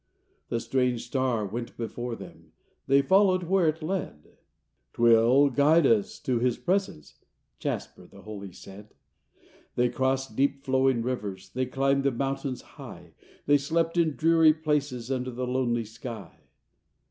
The 0.49 0.59
strange 0.59 1.05
star 1.05 1.45
went 1.45 1.77
before 1.77 2.15
them, 2.15 2.53
They 2.87 3.03
followed 3.03 3.43
where 3.43 3.67
it 3.67 3.83
led; 3.83 4.29
“’Twill 4.93 5.51
guide 5.51 5.85
us 5.85 6.17
to 6.21 6.39
His 6.39 6.57
presence,” 6.57 7.19
Jasper, 7.59 8.07
the 8.07 8.23
holy, 8.23 8.51
said. 8.51 8.95
They 9.75 9.89
crossed 9.89 10.35
deep 10.35 10.63
flowing 10.63 11.03
rivers, 11.03 11.49
They 11.53 11.67
climbed 11.67 12.03
the 12.03 12.09
mountains 12.11 12.61
high, 12.81 13.13
They 13.45 13.59
slept 13.59 13.95
in 13.95 14.15
dreary 14.15 14.55
places 14.55 15.11
Under 15.11 15.29
the 15.29 15.45
lonely 15.45 15.85
sky. 15.85 16.45